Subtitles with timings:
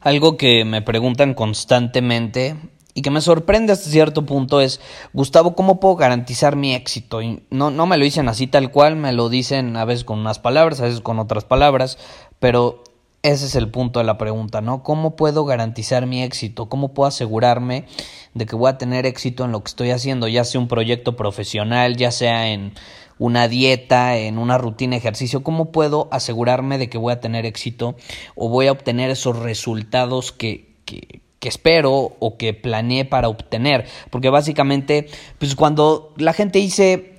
[0.00, 2.56] Algo que me preguntan constantemente
[2.94, 4.80] y que me sorprende hasta cierto punto es,
[5.12, 7.22] Gustavo, ¿cómo puedo garantizar mi éxito?
[7.22, 10.18] Y no, no me lo dicen así tal cual, me lo dicen a veces con
[10.18, 11.98] unas palabras, a veces con otras palabras,
[12.38, 12.82] pero
[13.22, 14.82] ese es el punto de la pregunta, ¿no?
[14.82, 16.68] ¿Cómo puedo garantizar mi éxito?
[16.68, 17.86] ¿Cómo puedo asegurarme
[18.34, 21.16] de que voy a tener éxito en lo que estoy haciendo, ya sea un proyecto
[21.16, 22.72] profesional, ya sea en
[23.18, 25.42] una dieta, en una rutina ejercicio?
[25.42, 27.96] ¿Cómo puedo asegurarme de que voy a tener éxito
[28.34, 33.86] o voy a obtener esos resultados que, que, que espero o que planeé para obtener?
[34.10, 35.08] Porque básicamente,
[35.38, 37.18] pues cuando la gente dice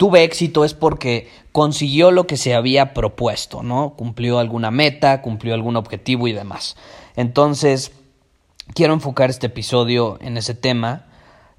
[0.00, 3.92] tuve éxito es porque consiguió lo que se había propuesto, ¿no?
[3.98, 6.74] Cumplió alguna meta, cumplió algún objetivo y demás.
[7.16, 7.92] Entonces,
[8.72, 11.04] quiero enfocar este episodio en ese tema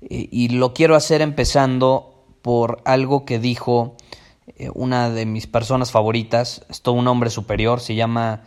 [0.02, 2.11] y, lo quiero hacer empezando
[2.42, 3.96] por algo que dijo
[4.58, 8.44] eh, una de mis personas favoritas, es todo un hombre superior, se llama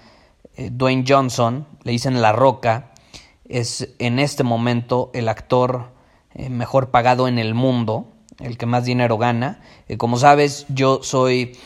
[0.56, 2.92] eh, Dwayne Johnson, le dicen La Roca,
[3.48, 5.92] es en este momento el actor
[6.34, 8.06] eh, mejor pagado en el mundo,
[8.40, 9.60] el que más dinero gana.
[9.96, 11.56] Como sabes, yo soy,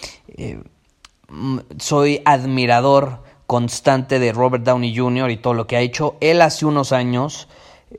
[1.78, 5.30] soy admirador constante de Robert Downey Jr.
[5.30, 6.18] y todo lo que ha hecho.
[6.20, 7.48] Él hace unos años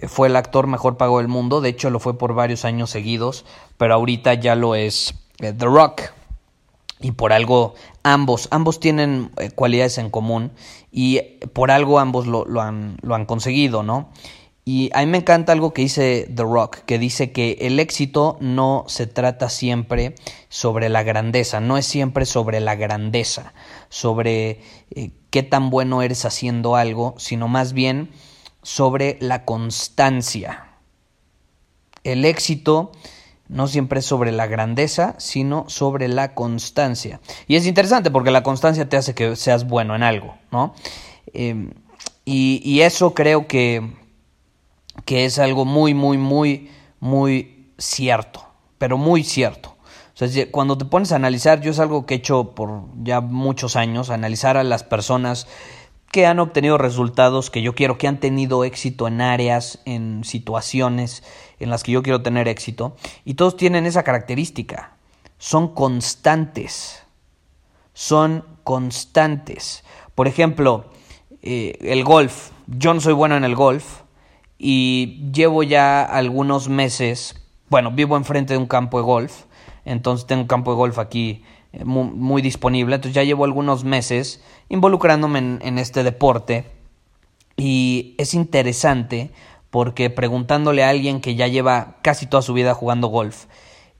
[0.08, 3.46] fue el actor mejor pago del mundo, de hecho lo fue por varios años seguidos,
[3.78, 6.02] pero ahorita ya lo es The Rock.
[7.02, 10.52] Y por algo ambos, ambos tienen cualidades en común
[10.92, 11.22] y
[11.54, 14.10] por algo ambos lo, lo, han, lo han conseguido, ¿no?
[14.72, 18.38] Y a mí me encanta algo que dice The Rock, que dice que el éxito
[18.40, 20.14] no se trata siempre
[20.50, 23.54] sobre la grandeza, no es siempre sobre la grandeza,
[23.90, 24.62] sobre
[24.92, 28.12] eh, qué tan bueno eres haciendo algo, sino más bien
[28.70, 30.68] sobre la constancia.
[32.04, 32.92] El éxito
[33.48, 37.20] no siempre es sobre la grandeza, sino sobre la constancia.
[37.48, 40.76] Y es interesante porque la constancia te hace que seas bueno en algo, ¿no?
[41.34, 41.72] Eh,
[42.26, 43.98] y eso creo que
[45.06, 46.70] que es algo muy, muy, muy,
[47.00, 48.46] muy cierto,
[48.78, 49.76] pero muy cierto.
[50.52, 54.10] Cuando te pones a analizar, yo es algo que he hecho por ya muchos años,
[54.10, 55.48] analizar a las personas
[56.12, 61.24] que han obtenido resultados que yo quiero, que han tenido éxito en áreas, en situaciones
[61.60, 64.98] en las que yo quiero tener éxito, y todos tienen esa característica,
[65.38, 67.04] son constantes,
[67.94, 69.84] son constantes.
[70.16, 70.86] Por ejemplo,
[71.42, 74.02] eh, el golf, yo no soy bueno en el golf,
[74.58, 77.36] y llevo ya algunos meses,
[77.70, 79.44] bueno, vivo enfrente de un campo de golf,
[79.86, 81.44] entonces tengo un campo de golf aquí
[81.74, 86.66] eh, muy, disponible, entonces ya llevo algunos meses involucrándome en, este deporte
[87.58, 89.32] y es interesante
[89.70, 93.46] porque preguntándole a alguien que ya lleva casi toda su vida jugando golf,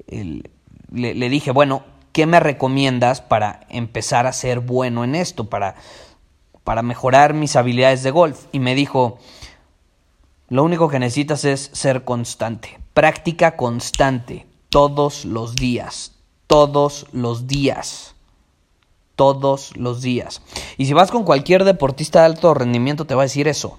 [0.08, 5.76] le, le, dije, bueno, ¿qué me recomiendas para empezar a ser bueno en esto, para,
[6.64, 8.46] para mejorar mis habilidades de golf?
[8.52, 9.20] Y me dijo,
[10.50, 12.80] lo único que necesitas es ser constante.
[12.96, 14.48] Práctica constante.
[14.70, 16.19] Todos los días.
[16.50, 18.16] Todos los días.
[19.16, 20.42] Todos los días.
[20.80, 23.78] Y si vas con cualquier deportista de alto rendimiento, te va a decir eso.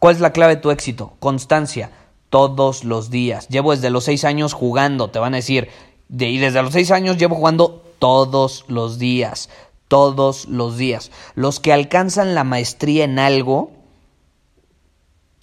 [0.00, 1.12] ¿Cuál es la clave de tu éxito?
[1.20, 1.92] Constancia.
[2.30, 3.46] Todos los días.
[3.46, 5.10] Llevo desde los seis años jugando.
[5.10, 5.68] Te van a decir.
[6.10, 9.48] y desde los seis años llevo jugando todos los días.
[9.86, 11.12] Todos los días.
[11.36, 13.70] Los que alcanzan la maestría en algo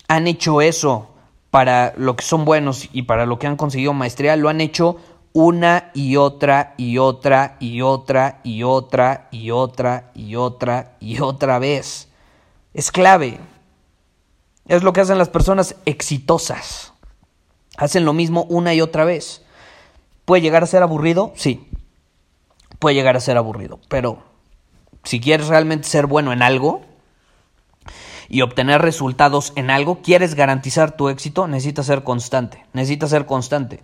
[0.09, 1.07] han hecho eso
[1.49, 4.97] para lo que son buenos y para lo que han conseguido maestría, lo han hecho
[5.33, 11.59] una y otra y otra y otra y otra y otra y otra y otra
[11.59, 12.09] vez.
[12.73, 13.39] Es clave.
[14.67, 16.93] Es lo que hacen las personas exitosas.
[17.77, 19.43] Hacen lo mismo una y otra vez.
[20.25, 21.33] ¿Puede llegar a ser aburrido?
[21.35, 21.67] Sí.
[22.79, 23.79] Puede llegar a ser aburrido.
[23.89, 24.19] Pero
[25.03, 26.81] si quieres realmente ser bueno en algo,
[28.31, 33.81] y obtener resultados en algo, quieres garantizar tu éxito, necesitas ser constante, necesitas ser constante.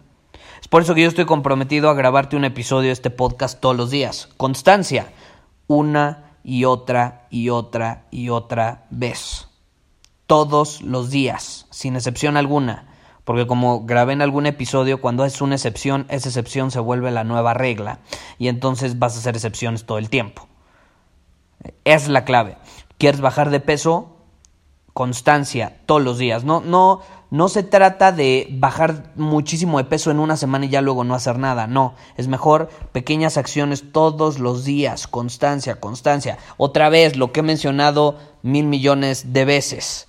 [0.61, 3.75] Es por eso que yo estoy comprometido a grabarte un episodio de este podcast todos
[3.75, 4.29] los días.
[4.37, 5.11] Constancia,
[5.67, 9.47] una y otra y otra y otra vez.
[10.25, 12.87] Todos los días, sin excepción alguna.
[13.23, 17.23] Porque como grabé en algún episodio, cuando es una excepción, esa excepción se vuelve la
[17.23, 17.99] nueva regla.
[18.37, 20.47] Y entonces vas a hacer excepciones todo el tiempo.
[21.83, 22.57] Es la clave.
[22.97, 24.17] ¿Quieres bajar de peso?
[24.93, 26.43] Constancia, todos los días.
[26.43, 30.81] No, no, no se trata de bajar muchísimo de peso en una semana y ya
[30.81, 31.67] luego no hacer nada.
[31.67, 35.07] No, es mejor pequeñas acciones todos los días.
[35.07, 36.37] Constancia, constancia.
[36.55, 40.07] Otra vez, lo que he mencionado mil millones de veces.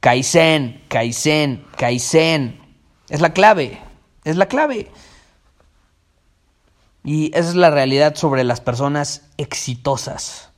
[0.00, 2.60] Kaizen, Kaizen, Kaizen.
[3.08, 3.80] Es la clave.
[4.24, 4.90] Es la clave.
[7.04, 10.50] Y esa es la realidad sobre las personas exitosas.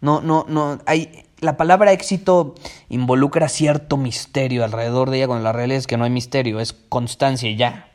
[0.00, 0.80] No, no, no.
[0.86, 2.54] Hay, la palabra éxito
[2.88, 6.72] involucra cierto misterio alrededor de ella, cuando la realidad es que no hay misterio, es
[6.72, 7.92] constancia y ya.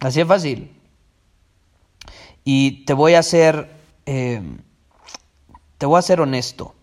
[0.00, 0.72] Así es fácil.
[2.44, 3.70] Y te voy a hacer.
[4.06, 4.42] Eh,
[5.78, 6.74] te voy a ser honesto.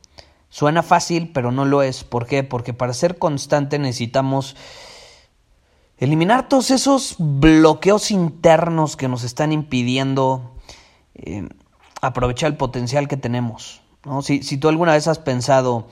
[0.49, 2.03] Suena fácil, pero no lo es.
[2.03, 2.43] ¿Por qué?
[2.43, 4.55] Porque para ser constante necesitamos
[5.97, 10.55] eliminar todos esos bloqueos internos que nos están impidiendo
[11.15, 11.47] eh,
[12.01, 13.81] aprovechar el potencial que tenemos.
[14.21, 15.87] Si, si tú alguna vez has pensado,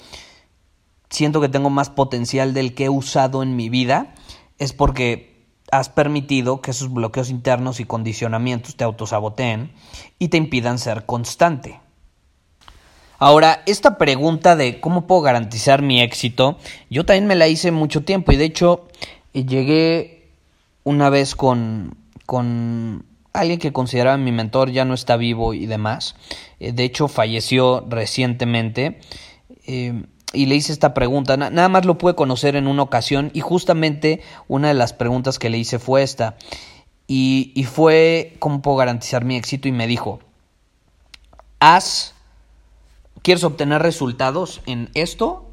[1.10, 4.14] siento que tengo más potencial del que he usado en mi vida,
[4.58, 5.36] es porque
[5.72, 9.74] has permitido que esos bloqueos internos y condicionamientos te autosaboteen
[10.20, 11.80] y te impidan ser constante.
[13.18, 16.58] Ahora, esta pregunta de cómo puedo garantizar mi éxito,
[16.90, 18.88] yo también me la hice mucho tiempo y de hecho
[19.34, 20.32] llegué
[20.84, 21.96] una vez con,
[22.26, 23.06] con
[23.40, 26.16] alguien que consideraba mi mentor ya no está vivo y demás.
[26.60, 29.00] Eh, de hecho, falleció recientemente.
[29.68, 30.04] Eh,
[30.34, 31.38] y le hice esta pregunta.
[31.38, 35.50] nada más lo pude conocer en una ocasión y justamente una de las preguntas que
[35.50, 36.36] le hice fue esta.
[37.08, 39.68] Y, fue, ¿cómo puedo garantizar mi éxito?
[39.68, 40.20] Y me dijo,
[41.60, 42.16] haz,
[43.22, 45.48] ¿quieres obtener resultados en esto?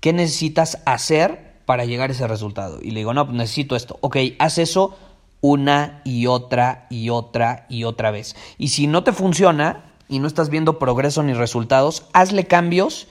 [0.00, 2.80] ¿Qué necesitas hacer para llegar a ese resultado?
[2.82, 3.96] Y le digo, no, pues necesito esto.
[4.00, 4.98] Ok, haz eso
[5.44, 8.34] una y otra y otra y otra vez.
[8.56, 13.08] Y si no te funciona y no estás viendo progreso ni resultados, hazle cambios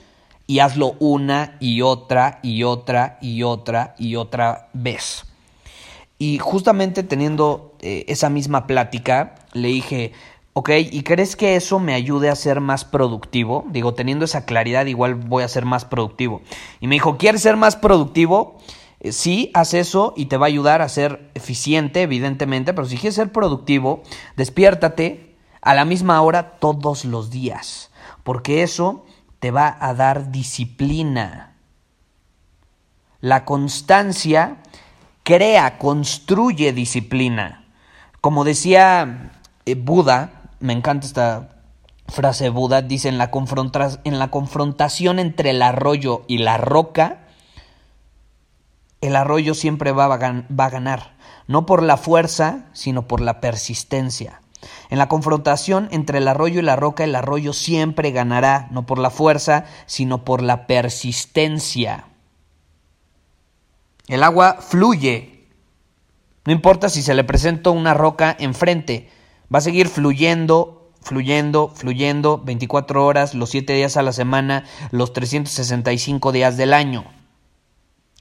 [0.48, 5.26] y hazlo una y otra y otra y otra y otra vez.
[6.18, 10.10] Y justamente teniendo eh, esa misma plática, le dije,
[10.54, 13.64] ok, ¿y crees que eso me ayude a ser más productivo?
[13.68, 16.42] Digo, teniendo esa claridad, igual voy a ser más productivo.
[16.80, 18.58] Y me dijo, ¿quieres ser más productivo?
[19.04, 22.96] Eh, sí, haz eso y te va a ayudar a ser eficiente, evidentemente, pero si
[22.96, 24.02] quieres ser productivo,
[24.34, 27.90] despiértate a la misma hora todos los días,
[28.22, 29.04] porque eso
[29.40, 31.54] te va a dar disciplina.
[33.20, 34.62] La constancia
[35.22, 37.66] crea, construye disciplina.
[38.22, 39.32] Como decía
[39.66, 41.62] eh, Buda, me encanta esta
[42.08, 43.30] frase de Buda, dice en la,
[44.04, 47.23] en la confrontación entre el arroyo y la roca,
[49.06, 51.16] el arroyo siempre va a, ganar,
[51.46, 54.40] no por la fuerza, sino por la persistencia.
[54.88, 58.98] En la confrontación entre el arroyo y la roca, el arroyo siempre ganará, no por
[58.98, 62.06] la fuerza, sino por la persistencia.
[64.08, 65.48] El agua fluye.
[66.46, 69.10] No importa si se le presenta una roca enfrente,
[69.54, 75.12] va a seguir fluyendo, fluyendo, fluyendo 24 horas, los 7 días a la semana, los
[75.12, 77.04] 365 días del año.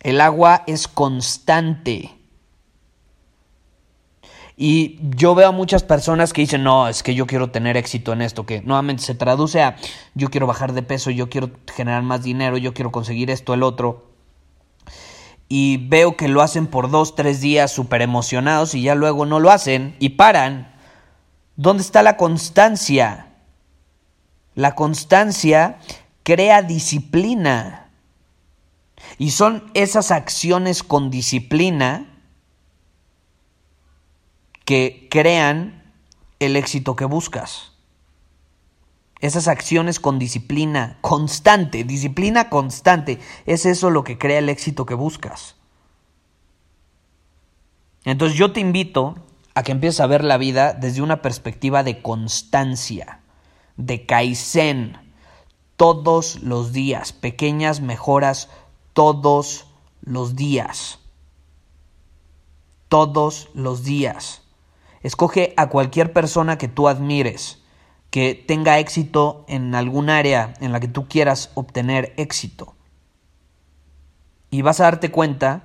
[0.03, 2.13] El agua es constante.
[4.55, 8.13] Y yo veo a muchas personas que dicen, no, es que yo quiero tener éxito
[8.13, 9.77] en esto, que nuevamente se traduce a,
[10.13, 13.63] yo quiero bajar de peso, yo quiero generar más dinero, yo quiero conseguir esto, el
[13.63, 14.12] otro.
[15.50, 19.39] Y veo que lo hacen por dos, tres días súper emocionados y ya luego no
[19.39, 20.74] lo hacen y paran.
[21.55, 23.33] ¿Dónde está la constancia?
[24.55, 25.79] La constancia
[26.24, 27.83] crea disciplina.
[29.17, 32.22] Y son esas acciones con disciplina
[34.65, 35.93] que crean
[36.39, 37.74] el éxito que buscas.
[39.20, 44.96] Esas acciones con disciplina constante, disciplina constante, es eso lo que crea el éxito que
[44.96, 45.55] buscas.
[48.03, 49.15] Entonces yo te invito
[49.55, 53.22] a que empieces a ver la vida desde una perspectiva de constancia,
[53.77, 54.98] de kaizen,
[55.77, 58.50] todos los días, pequeñas mejoras
[58.94, 59.68] todos
[60.02, 61.00] los días.
[62.88, 64.42] Todos los días.
[65.02, 67.64] Escoge a cualquier persona que tú admires
[68.14, 72.76] que tenga éxito en algún área en la que tú quieras obtener éxito.
[74.52, 75.64] Y vas a darte cuenta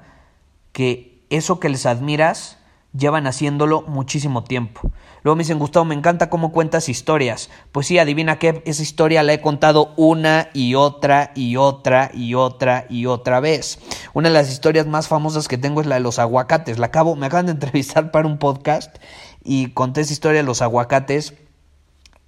[0.73, 2.58] que eso que les admiras
[2.99, 4.90] llevan haciéndolo muchísimo tiempo.
[5.23, 7.50] Luego me dicen, Gustavo, me encanta cómo cuentas historias.
[7.73, 12.35] Pues sí, adivina qué, esa historia la he contado una y otra y otra y
[12.35, 13.78] otra y otra vez.
[14.14, 16.78] Una de las historias más famosas que tengo es la de los aguacates.
[16.78, 18.97] La acabo, me acaban de entrevistar para un podcast
[19.45, 21.35] y conté esa historia de los aguacates.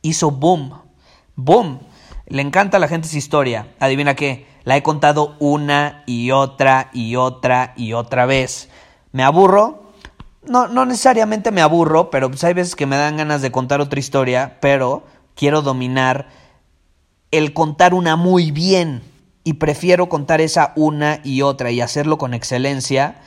[0.03, 0.73] Hizo boom,
[1.37, 1.81] boom.
[2.27, 3.75] Le encanta a la gente esa historia.
[3.81, 8.69] Adivina qué, la he contado una y otra y otra y otra vez.
[9.13, 9.80] ¿Me aburro?
[10.43, 13.81] No, no necesariamente me aburro, pero pues hay veces que me dan ganas de contar
[13.81, 15.05] otra historia, pero
[15.35, 16.29] quiero dominar
[17.31, 19.03] el contar una muy bien
[19.45, 23.21] y prefiero contar esa una y otra y hacerlo con excelencia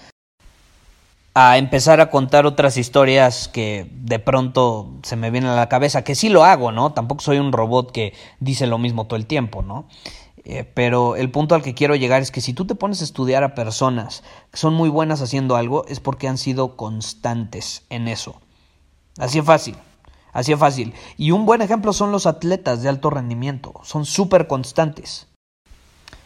[1.36, 6.04] a empezar a contar otras historias que de pronto se me vienen a la cabeza,
[6.04, 6.94] que sí lo hago, ¿no?
[6.94, 9.88] Tampoco soy un robot que dice lo mismo todo el tiempo, ¿no?
[10.46, 13.06] Eh, pero el punto al que quiero llegar es que si tú te pones a
[13.06, 18.08] estudiar a personas que son muy buenas haciendo algo, es porque han sido constantes en
[18.08, 18.42] eso.
[19.18, 19.76] Así es fácil.
[20.34, 20.94] Así es fácil.
[21.16, 23.74] Y un buen ejemplo son los atletas de alto rendimiento.
[23.84, 25.28] Son súper constantes.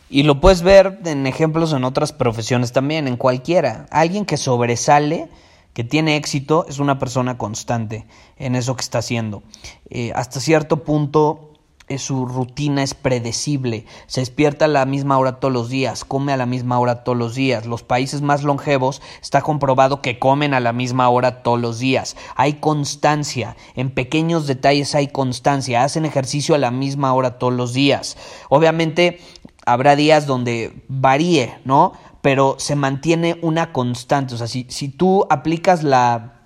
[0.09, 3.85] Y lo puedes ver en ejemplos en otras profesiones también, en cualquiera.
[3.91, 5.29] Alguien que sobresale,
[5.73, 8.07] que tiene éxito, es una persona constante
[8.37, 9.43] en eso que está haciendo.
[9.89, 11.51] Eh, hasta cierto punto
[11.97, 16.37] su rutina es predecible, se despierta a la misma hora todos los días, come a
[16.37, 17.65] la misma hora todos los días.
[17.65, 22.17] Los países más longevos está comprobado que comen a la misma hora todos los días.
[22.35, 27.73] Hay constancia, en pequeños detalles hay constancia, hacen ejercicio a la misma hora todos los
[27.73, 28.17] días.
[28.49, 29.21] Obviamente
[29.65, 31.93] habrá días donde varíe, ¿no?
[32.21, 34.35] Pero se mantiene una constante.
[34.35, 36.41] O sea, si, si tú aplicas la,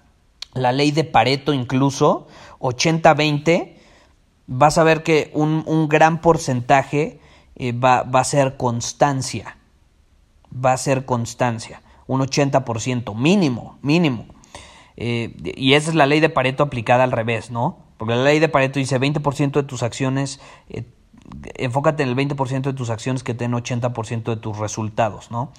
[0.54, 2.28] la ley de Pareto incluso,
[2.60, 3.81] 80-20,
[4.48, 7.20] vas a ver que un, gran porcentaje
[7.56, 9.58] eh, va, a ser constancia.
[10.54, 11.82] Va a ser constancia.
[12.08, 14.26] Un 80% mínimo, mínimo.
[14.98, 17.80] Eh, y esa es la ley de Pareto aplicada al revés, ¿no?
[17.98, 20.84] Porque la ley de Pareto dice 20% de tus acciones, eh,
[21.56, 25.52] enfócate en el 20% de tus acciones que den 80% de tus resultados, ¿no?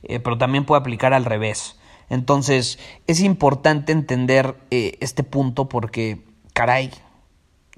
[0.00, 1.76] pero también puede aplicar al revés.
[2.08, 2.78] Entonces,
[3.08, 6.92] es importante entender este punto porque, caray,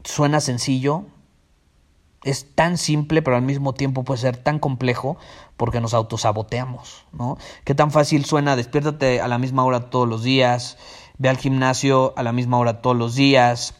[0.04, 1.04] suena sencillo,
[2.22, 5.16] es tan simple, pero al mismo tiempo puede ser tan complejo
[5.56, 7.38] porque nos autosaboteamos, ¿no?
[7.64, 10.76] Qué tan fácil suena, despiértate a la misma hora todos los días,
[11.18, 13.74] ve al gimnasio a la misma hora todos los días,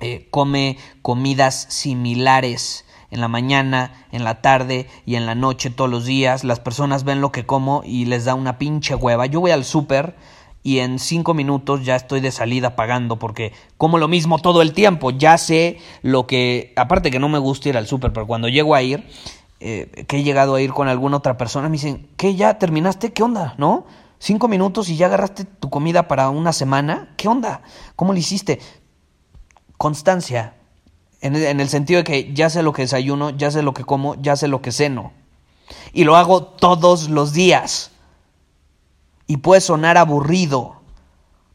[0.00, 5.90] eh, come comidas similares en la mañana, en la tarde y en la noche todos
[5.90, 6.44] los días.
[6.44, 9.26] Las personas ven lo que como y les da una pinche hueva.
[9.26, 10.16] Yo voy al súper
[10.62, 14.72] y en cinco minutos ya estoy de salida pagando porque como lo mismo todo el
[14.72, 18.48] tiempo, ya sé lo que, aparte que no me gusta ir al súper, pero cuando
[18.48, 19.06] llego a ir,
[19.60, 23.12] eh, que he llegado a ir con alguna otra persona, me dicen, ¿qué ya terminaste?
[23.12, 23.54] ¿Qué onda?
[23.58, 23.86] ¿No?
[24.18, 27.62] Cinco minutos y ya agarraste tu comida para una semana, ¿qué onda?
[27.96, 28.60] ¿Cómo lo hiciste?
[29.76, 30.54] Constancia,
[31.20, 33.84] en en el sentido de que ya sé lo que desayuno, ya sé lo que
[33.84, 35.12] como, ya sé lo que ceno.
[35.92, 37.91] Y lo hago todos los días
[39.26, 40.80] y puede sonar aburrido,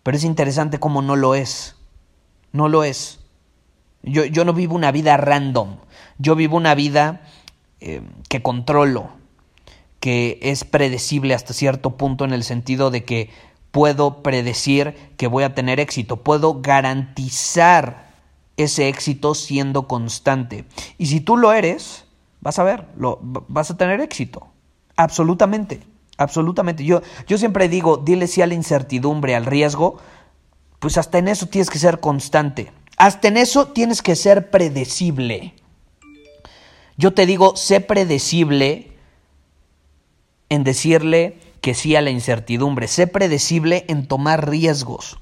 [0.04, 1.76] pero es interesante cómo no lo es.
[2.52, 3.20] No lo es.
[4.04, 5.78] Yo, yo no vivo una vida random,
[6.18, 7.22] yo vivo una vida
[7.80, 9.10] eh, que controlo,
[10.00, 13.30] que es predecible hasta cierto punto en el sentido de que
[13.72, 18.08] puedo predecir que voy a tener éxito, puedo garantizar
[18.56, 20.66] ese éxito siendo constante.
[20.98, 22.06] Y si tú lo eres,
[22.42, 24.48] vas a ver, lo, vas a tener éxito,
[24.96, 25.82] absolutamente.
[26.18, 26.84] Absolutamente.
[26.84, 29.98] Yo, yo siempre digo, dile sí a la incertidumbre, al riesgo,
[30.80, 32.72] pues hasta en eso tienes que ser constante.
[32.98, 35.54] Hasta en eso tienes que ser predecible.
[36.98, 38.92] Yo te digo, sé predecible
[40.50, 42.88] en decirle que sí a la incertidumbre.
[42.88, 45.20] Sé predecible en tomar riesgos.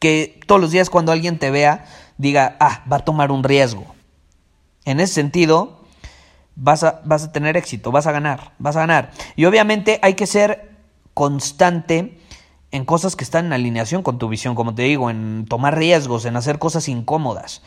[0.00, 1.86] Que todos los días cuando alguien te vea
[2.18, 3.94] diga, ah, va a tomar un riesgo.
[4.84, 5.75] En ese sentido,
[6.56, 9.10] vas a, vas a tener éxito, vas a ganar, vas a ganar.
[9.36, 10.70] Y obviamente hay que ser
[11.14, 12.18] constante
[12.72, 16.24] en cosas que están en alineación con tu visión, como te digo, en tomar riesgos,
[16.24, 17.62] en hacer cosas incómodas.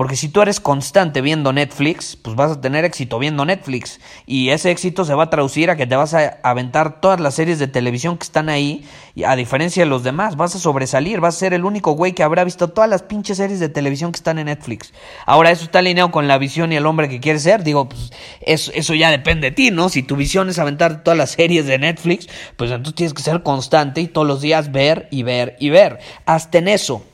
[0.00, 4.00] Porque si tú eres constante viendo Netflix, pues vas a tener éxito viendo Netflix.
[4.24, 7.34] Y ese éxito se va a traducir a que te vas a aventar todas las
[7.34, 8.88] series de televisión que están ahí.
[9.14, 11.20] Y a diferencia de los demás, vas a sobresalir.
[11.20, 14.10] Vas a ser el único güey que habrá visto todas las pinches series de televisión
[14.10, 14.94] que están en Netflix.
[15.26, 17.62] Ahora, eso está alineado con la visión y el hombre que quieres ser.
[17.62, 19.90] Digo, pues eso, eso ya depende de ti, ¿no?
[19.90, 22.26] Si tu visión es aventar todas las series de Netflix,
[22.56, 25.98] pues entonces tienes que ser constante y todos los días ver y ver y ver.
[26.24, 27.04] Hasta en eso.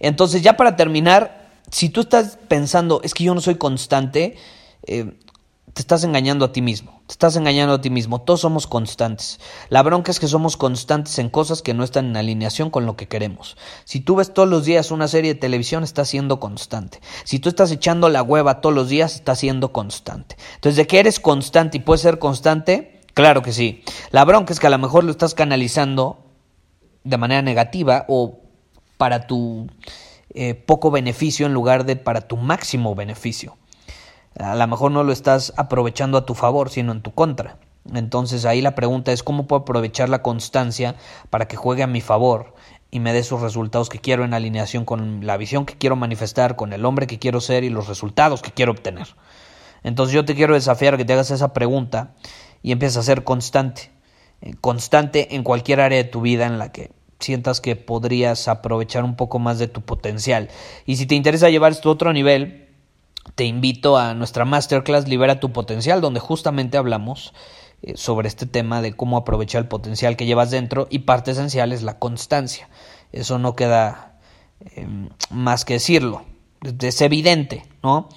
[0.00, 1.41] Entonces, ya para terminar,
[1.72, 4.36] si tú estás pensando, es que yo no soy constante,
[4.86, 5.18] eh,
[5.72, 7.00] te estás engañando a ti mismo.
[7.06, 8.20] Te estás engañando a ti mismo.
[8.20, 9.40] Todos somos constantes.
[9.70, 12.94] La bronca es que somos constantes en cosas que no están en alineación con lo
[12.94, 13.56] que queremos.
[13.84, 17.00] Si tú ves todos los días una serie de televisión, estás siendo constante.
[17.24, 20.36] Si tú estás echando la hueva todos los días, estás siendo constante.
[20.56, 23.82] Entonces, de que eres constante y puedes ser constante, claro que sí.
[24.10, 26.26] La bronca es que a lo mejor lo estás canalizando
[27.02, 28.40] de manera negativa o
[28.98, 29.68] para tu
[30.34, 33.56] eh, poco beneficio en lugar de para tu máximo beneficio.
[34.38, 37.58] A lo mejor no lo estás aprovechando a tu favor, sino en tu contra.
[37.92, 40.94] Entonces ahí la pregunta es cómo puedo aprovechar la constancia
[41.30, 42.54] para que juegue a mi favor
[42.90, 46.56] y me dé esos resultados que quiero en alineación con la visión que quiero manifestar,
[46.56, 49.08] con el hombre que quiero ser y los resultados que quiero obtener.
[49.82, 52.14] Entonces yo te quiero desafiar a que te hagas esa pregunta
[52.62, 53.90] y empieces a ser constante.
[54.40, 56.90] Eh, constante en cualquier área de tu vida en la que
[57.22, 60.48] sientas que podrías aprovechar un poco más de tu potencial.
[60.86, 62.68] Y si te interesa llevar esto a otro nivel,
[63.34, 67.32] te invito a nuestra masterclass Libera tu potencial, donde justamente hablamos
[67.82, 71.72] eh, sobre este tema de cómo aprovechar el potencial que llevas dentro y parte esencial
[71.72, 72.68] es la constancia.
[73.12, 74.18] Eso no queda
[74.60, 76.24] em, más que decirlo,
[76.80, 78.08] es evidente, ¿no?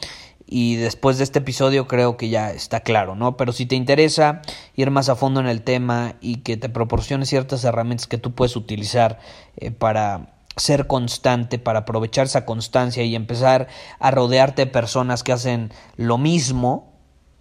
[0.48, 3.36] Y después de este episodio creo que ya está claro, ¿no?
[3.36, 4.42] Pero si te interesa
[4.76, 8.34] ir más a fondo en el tema y que te proporcione ciertas herramientas que tú
[8.34, 9.20] puedes utilizar
[9.58, 13.68] eh, para ser constante, para aprovechar esa constancia y empezar
[14.00, 16.94] a rodearte de personas que hacen lo mismo,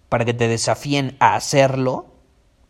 [0.09, 2.14] para que te desafíen a hacerlo,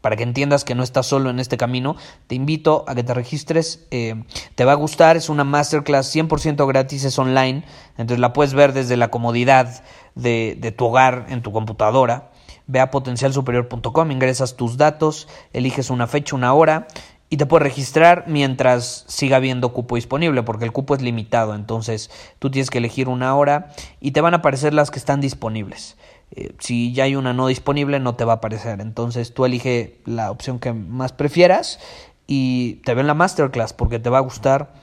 [0.05, 1.95] para que entiendas que no estás solo en este camino,
[2.27, 3.87] te invito a que te registres.
[3.89, 4.13] Eh,
[4.53, 7.63] te va a gustar, es una masterclass 100% gratis, es online,
[7.97, 9.83] entonces la puedes ver desde la comodidad
[10.13, 12.29] de, de tu hogar en tu computadora.
[12.67, 16.85] Ve a potencialsuperior.com, ingresas tus datos, eliges una fecha, una hora
[17.27, 22.11] y te puedes registrar mientras siga habiendo cupo disponible, porque el cupo es limitado, entonces
[22.37, 25.97] tú tienes que elegir una hora y te van a aparecer las que están disponibles.
[26.31, 28.81] Eh, si ya hay una no disponible, no te va a aparecer.
[28.81, 31.79] Entonces tú elige la opción que más prefieras
[32.27, 34.73] y te ven la masterclass porque te va a gustar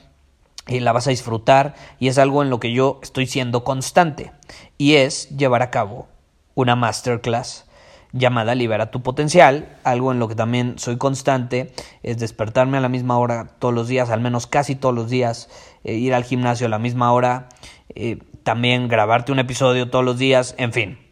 [0.67, 4.31] y la vas a disfrutar y es algo en lo que yo estoy siendo constante
[4.77, 6.07] y es llevar a cabo
[6.55, 7.65] una masterclass
[8.13, 12.89] llamada Libera tu potencial, algo en lo que también soy constante, es despertarme a la
[12.89, 15.49] misma hora todos los días, al menos casi todos los días,
[15.83, 17.49] eh, ir al gimnasio a la misma hora,
[17.95, 21.02] eh, también grabarte un episodio todos los días, en fin.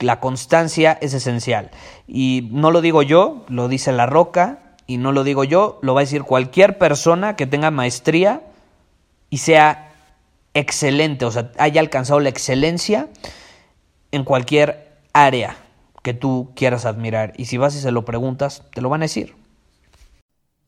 [0.00, 1.70] La constancia es esencial.
[2.06, 5.94] Y no lo digo yo, lo dice La Roca, y no lo digo yo, lo
[5.94, 8.42] va a decir cualquier persona que tenga maestría
[9.28, 9.92] y sea
[10.54, 13.08] excelente, o sea, haya alcanzado la excelencia
[14.10, 15.56] en cualquier área
[16.02, 17.34] que tú quieras admirar.
[17.36, 19.34] Y si vas y se lo preguntas, te lo van a decir.